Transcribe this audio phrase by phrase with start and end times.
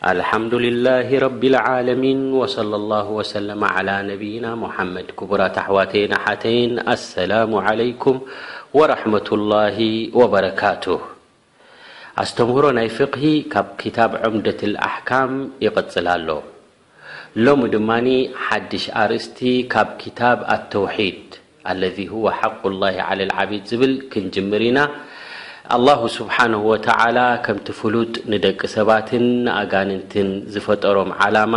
[0.00, 3.32] الحمد لله رب اعمن وصلى الله وس
[3.74, 5.92] عى ና محመድ كቡራة حوت
[6.24, 6.72] ሓተይን
[7.12, 7.32] سل
[7.66, 8.04] علك
[8.78, 9.76] ورحمة الله
[10.20, 10.84] وبረካቱ
[12.22, 13.16] ኣስተምهሮ ናይ فق
[13.52, 15.30] ካብ كታብ ዑምደة الأحካም
[15.66, 16.30] ይقጽል ሎ
[17.44, 17.90] ሎم ድማ
[18.46, 19.38] ሓድሽ ኣርእسቲ
[19.74, 21.22] ካብ كታብ ኣلتوحيድ
[21.70, 24.78] اለذ هو حق الله على الዓبد ብል ክንጅምር ኢና
[25.74, 31.54] ኣላሁ ስብሓንሁ ወተዓላ ከምቲ ፍሉጥ ንደቂ ሰባትን ንኣጋንንትን ዝፈጠሮም ዓላማ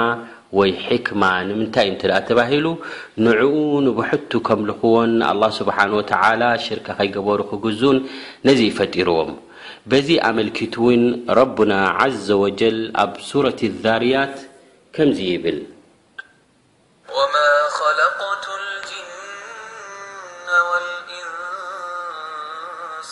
[0.58, 2.66] ወይ ሕክማ ንምንታይ እ እንተ ደኣ ተባሂሉ
[3.26, 3.56] ንዕኡ
[3.86, 7.98] ንብሕቱ ከም ልኽዎን ኣላ ስብሓን ወተላ ሽርካ ከይገበሩ ክግዙን
[8.50, 9.32] ነዚ ይፈጢርዎም
[9.92, 11.04] በዚ ኣመልኪቱ እውን
[11.42, 11.74] ረቡና
[12.28, 14.36] ዘ ወጀል ኣብ ሱረት ዛርያት
[14.98, 15.60] ከምዚ ይብል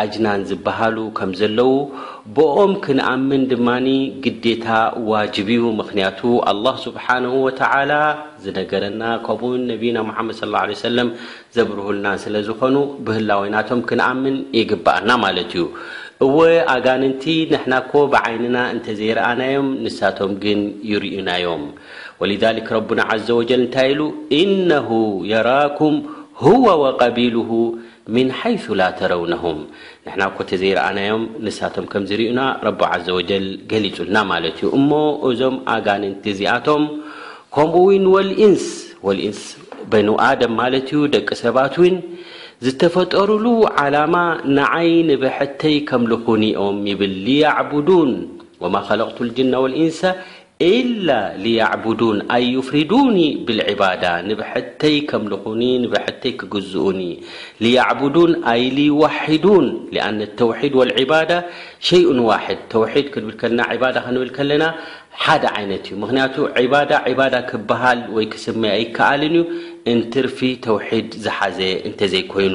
[0.00, 1.70] ኣጅናን ዝበሃሉ ከም ዘለዉ
[2.36, 3.86] ብኦም ክንኣምን ድማኒ
[4.24, 4.66] ግዴታ
[5.10, 7.92] ዋጅብ እዩ ምክንያቱ ኣላህ ስብሓንሁ ወተዓላ
[8.44, 10.56] ዝነገረና ከምኡን ነቢና ሙሓመድ ስ ለ
[10.88, 11.08] ሰለም
[11.56, 12.76] ዘብርህልና ስለ ዝኾኑ
[13.08, 15.64] ብህላዊናቶም ክንኣምን የግብአና ማለት እዩ
[16.26, 16.36] እወ
[16.76, 21.64] ኣጋንንቲ ንሕናኮ ብዓይንና እንተዘይረአናዮም ንሳቶም ግን ይርዩናዮም
[22.22, 24.02] ወልሊክ ረቡና ዘ ወጀል እንታይ ኢሉ
[24.42, 24.88] ኢነሁ
[25.32, 25.98] የራኩም
[26.44, 27.52] ሁወ ወቀቢልሁ
[28.16, 29.58] ምን ይ ላ ተረውነም
[30.06, 34.90] ንሕና ኮተ ዘይረአናዮም ንሳቶም ከምዝርዩና ረቦ ዘ ወጀል ገሊጹልና ማለት እዩ እሞ
[35.28, 36.84] እዞም ኣጋንንቲ እዚኣቶም
[37.56, 38.64] ከምኡ ውን ወልኢንስ
[39.08, 39.42] ወኢንስ
[39.92, 41.96] በኑ ኣደም ማለት ዩ ደቂ ሰባት ውን
[42.66, 43.46] ዝተፈጠሩሉ
[43.82, 44.14] ዓላማ
[44.58, 48.10] ንዓይኒ ብሐተይ ከም ዝኹኒኦም ይብል ንያዕቡዱን
[48.62, 50.00] ወማኸለቕቱ ልጅና ወልኢንሰ
[50.66, 51.06] إل
[51.44, 54.96] ليعبدوን ኣ يፍሪዱوኒ بالعبዳ ንبሐተይ
[55.32, 55.62] ልኹኒ
[56.22, 57.00] ተይ ክግዝኡኒ
[57.76, 58.32] يعبوን
[58.88, 59.66] يووን
[60.08, 61.12] أن اተويድ والعب
[61.88, 63.60] شيء ዋድ ተድ ክብል ና
[64.06, 64.64] ክንብል ለና
[65.24, 65.84] ሓደ عይነት
[66.60, 66.64] እዩ
[67.48, 68.00] ክ ክብሃል
[68.32, 69.22] ክስመይ ይከኣል
[69.92, 71.58] እንትርፊ ተوድ ዝሓዘ
[72.14, 72.54] ዘይኮይኑ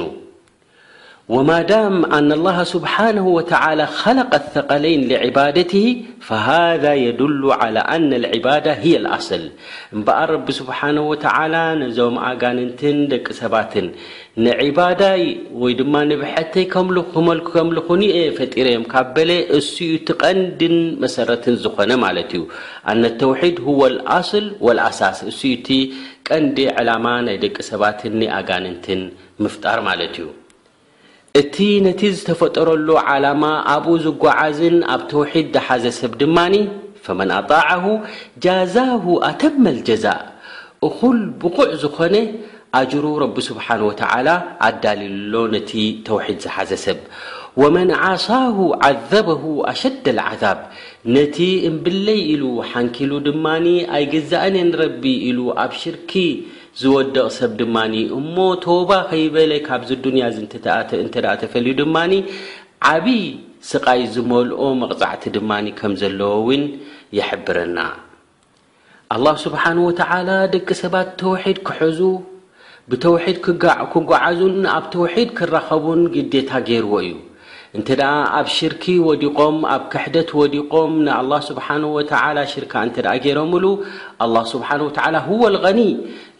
[1.32, 5.86] وማ ዳም ኣن الله ስبሓنه وتلى خለق لثقلይን لعባدته
[6.28, 9.42] فሃذا يድل على ن العبد هي الأصል
[9.96, 11.14] እበኣር ስبሓنه و
[11.82, 13.72] ነዞም ኣጋንንትን ደቂ ሰባት
[14.44, 15.22] ንعባዳይ
[15.62, 16.96] ወይ ድማ نبሐተይ ክመል
[17.28, 17.52] ምልኹ
[18.38, 22.42] ፈጢረ ዮም ካ በለ እسኡ ቲ ቀንዲን መሰረት ዝኾነ ማለት እዩ
[22.94, 25.18] ነ لተوድ هو الأصል والኣሳስ
[25.54, 25.68] እቲ
[26.28, 29.00] ቀንዲ ዕላማ ናይ ደቂ ሰባትን ኣጋንንትን
[29.42, 30.26] ምፍጣር ማለት እዩ
[31.38, 36.54] እቲ ነቲ ዝተፈጠረሉ ዓላማ ኣብኡ ዝጓዓዝን ኣብ ተውሒድ ዝሓዘሰብ ድማኒ
[37.04, 37.84] ፈመን ኣጣዕሁ
[38.44, 40.04] ጃዛሁ ኣተመ ልጀዛ
[40.88, 42.14] እኹል ብቑዕ ዝኾነ
[42.80, 43.90] ኣጅሩ ረቢ ስብሓን ወ
[44.26, 44.30] ላ
[44.68, 45.70] ኣዳልልሎ ነቲ
[46.08, 46.98] ተውሒድ ዝሓዘሰብ
[47.62, 48.56] ወመን ዓሳሁ
[48.88, 49.42] ዓዘበሁ
[49.72, 50.58] ኣሸደ ዓዛብ
[51.16, 51.36] ነቲ
[51.70, 53.66] እምብለይ ኢሉ ሓንኪሉ ድማኒ
[53.98, 56.12] ኣይግዛእን የ ንረቢ ኢሉ ኣብ ሽርኪ
[56.80, 60.22] ዝወደቕ ሰብ ድማኒ እሞ ቶባ ከይበለ ካብዚ ዱንያ
[61.02, 62.12] እንተደኣ ተፈልዩ ድማኒ
[62.92, 63.20] ዓብይ
[63.70, 66.64] ስቓይ ዝመልኦ መቕፃዕቲ ድማኒ ከም ዘለዎ እውን
[67.18, 67.78] የሕብረና
[69.14, 72.00] ኣላሁ ስብሓን ወተላ ደቂ ሰባት ተውሒድ ክሕዙ
[72.92, 73.38] ብተውሒድ
[73.92, 77.12] ክጓዓዙን ኣብ ተውሒድ ክረኸቡን ግዴታ ገይርዎ እዩ
[77.78, 77.82] እን
[78.38, 80.92] ኣብ ሽርክ وዲቆም ኣብ ክሕደት وዲቆም
[81.22, 81.98] الله ስبنه و
[82.52, 82.72] ሽርካ
[83.24, 83.64] ገይሮም ሉ
[84.24, 84.92] الله سሓنه و
[85.28, 85.90] هو الغنይ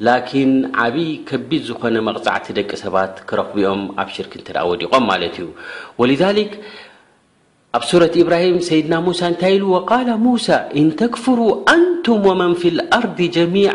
[0.09, 0.49] لكن
[0.85, 4.33] ዓብይ ከቢድ ዝኾነ መቕፃዕቲ ደቂ ሰባት ክረኽብኦም ኣብ ሽርክ
[4.71, 5.47] وዲቖም ማለ እዩ
[6.01, 6.53] ولذك
[7.77, 13.19] ኣብ صرة ኢብራهም ሰድና موሳ እንታይ ኢ وقل موسى ኢن ተكፍرا ንቱም ومن في الأርض
[13.37, 13.75] جሚيع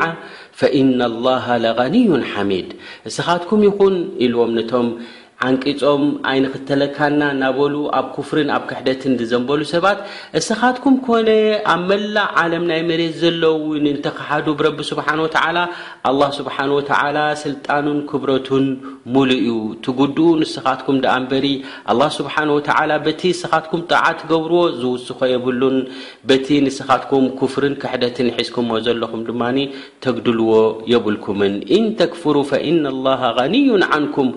[0.59, 2.67] فإن الله لغني حمድ
[3.09, 4.73] እስኻትኩም ይኹን ኢል ነቶ
[5.47, 9.99] ዓንቂፆም ኣይንክተለካና እናበሉ ኣብ ክፍርን ኣብ ክሕደት ዘንበሉ ሰባት
[10.39, 11.29] እስኻትኩም ኮነ
[11.73, 15.05] ኣብ መላእ ዓለም ናይ መሬት ዘለውን እንተኸሓዱ ብረቢ ስብሓ
[16.09, 16.55] ኣ ስብሓ
[17.43, 18.65] ስልጣኑን ክብረቱን
[19.13, 19.53] ሙሉ እዩ
[19.87, 21.45] ትጉድኡ ንስኻትኩም ኣ ንበሪ
[21.93, 22.59] ኣ ስብሓ ወ
[23.07, 25.79] በቲ ስኻትኩም ጣዓ ትገብርዎ ዝውስኾ የብሉን
[26.29, 29.43] በቲ ንስኻትኩም ፍርን ክሕደትን ሒዝኩምዎ ዘለኹም ድማ
[30.03, 30.51] ተግድልዎ
[30.91, 32.35] የብልኩምን ኢ ተክፍሩ
[32.69, 34.27] ኢ ንዩን ንኩም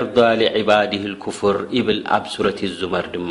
[0.00, 0.04] ር
[0.40, 3.30] ልዕባድህ ልኩፍር ይብል ኣብ ሱረት ዙመር ድማ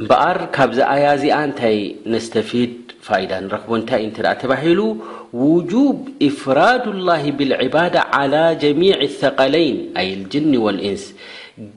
[0.00, 1.78] እምበኣር ካብዝ ኣያዚኣ እንታይ
[2.12, 2.74] ነስተፊድ
[3.06, 4.80] ፋኢዳ ንረኽቦ እንታይ እንተ ደኣ ተባሂሉ
[5.46, 5.98] ውጁብ
[6.28, 11.04] ኢፍራድ ላሂ ብልዕባድ ዓላى ጀሚዕ ثቐለይን ኣይልጅኒ ወልኢንስ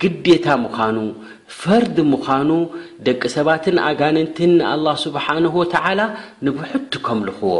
[0.03, 0.97] ግዴታ ምዃኑ
[1.61, 2.49] ፈርድ ምዃኑ
[3.07, 5.99] ደቂ ሰባትን ኣጋንንትን ንኣላه ስብሓንሁ ወተዓላ
[6.45, 7.55] ንብሕቱ ከምልኽዎ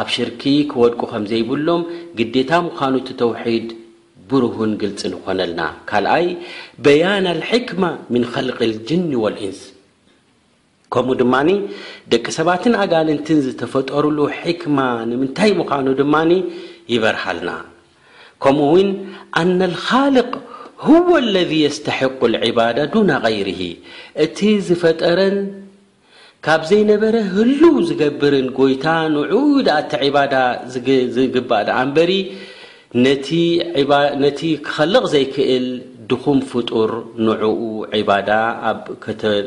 [0.00, 1.82] ኣብ ሽርኪ ክወድቁ ከም ዘይብሎም
[2.18, 3.66] ግዴታ ምዃኑ ቲ ተውሒድ
[4.30, 5.60] ብሩህን ግልፅን ኾነልና
[5.90, 6.26] ካልኣይ
[6.84, 7.82] በያና ልሕክማ
[8.14, 9.60] ምን ኸልቂ ልጅን ወልዒንስ
[10.94, 11.48] ከምኡ ድማኒ
[12.12, 14.78] ደቂ ሰባትን ኣጋንንትን ዝተፈጠሩሉ ሕክማ
[15.10, 16.30] ንምንታይ ምዃኑ ድማኒ
[16.94, 17.50] ይበርሃልና
[18.44, 18.88] ከምኡውን
[19.40, 20.30] ኣነ ልኻልቅ
[20.86, 23.60] ሁወ ለذ የስተሕቁ ልዕባዳ ዱና غይርሂ
[24.24, 25.36] እቲ ዝፈጠረን
[26.46, 28.84] ካብ ዘይነበረ ህሉው ዝገብርን ጐይታ
[29.16, 30.34] ንዑድ ኣቲ ዒባዳ
[31.16, 32.10] ዝግባእ ልኣ ንበሪ
[32.96, 35.66] ነቲ ክኸልቕ ዘይክእል
[36.10, 36.90] ድኹም ፍጡር
[37.26, 37.60] ንዕኡ
[38.08, 38.30] ባዳ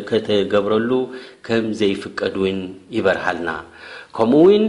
[0.10, 0.90] ከተገብረሉ
[1.48, 2.60] ከም ዘይፍቀድ ውን
[2.98, 3.50] ይበርሃልና
[4.18, 4.66] ከምኡውን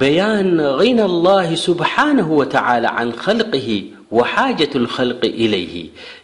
[0.00, 2.28] በያን غነ الله ስብሓنه
[2.96, 3.40] عን خል
[4.16, 5.10] وሓጀة الخል
[5.42, 5.72] إለይ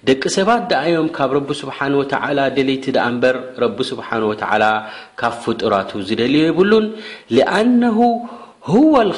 [0.06, 1.92] ደቂ ሰባት ደእዮም ካብ ረ ስሓه
[2.56, 2.84] ደለይቲ
[3.22, 3.36] በር
[3.90, 4.08] ስሓ
[5.20, 6.86] ካብ ፍጡራቱ ዝደልዮ ይብሉን
[7.36, 7.82] لኣነ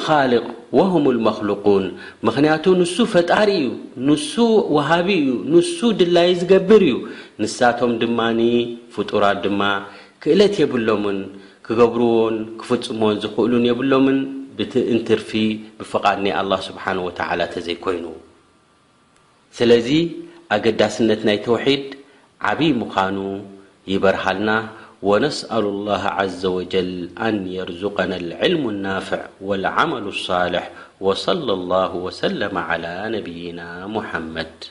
[0.05, 0.45] ካልق
[0.77, 1.85] ወሁም ልመኽሉቁን
[2.25, 3.69] ምኽንያቱ ንሱ ፈጣሪ እዩ
[4.07, 4.33] ንሱ
[4.75, 6.95] ውሃቢ እዩ ንሱ ድላይ ዝገብር እዩ
[7.41, 8.41] ንሳቶም ድማኒ
[8.95, 9.61] ፍጡራት ድማ
[10.23, 11.19] ክእለት የብሎምን
[11.67, 14.19] ክገብርዎን ክፍጽሞን ዝኽእሉን የብሎምን
[14.57, 15.29] ብቲ እንትርፊ
[15.79, 18.05] ብፍቓድ ናይ ኣላህ ስብሓን ወተዓላ ተዘይኮይኑ
[19.57, 19.89] ስለዚ
[20.55, 21.85] ኣገዳስነት ናይ ተውሒድ
[22.49, 23.17] ዓብዪ ምዃኑ
[23.91, 24.49] ይበርሃልና
[25.03, 33.87] ونسأل الله عز وجل أن يرزقنا العلم النافع والعمل الصالح وصلى الله وسلم على نبينا
[33.87, 34.65] محمد